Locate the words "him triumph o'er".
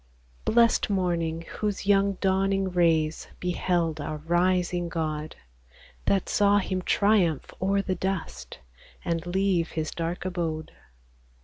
6.57-7.83